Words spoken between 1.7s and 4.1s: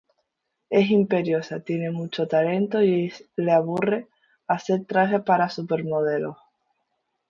mucho talento, y le aburre